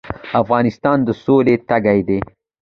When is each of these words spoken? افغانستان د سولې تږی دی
افغانستان 0.41 0.97
د 1.07 1.09
سولې 1.23 1.55
تږی 1.67 1.99
دی 2.07 2.19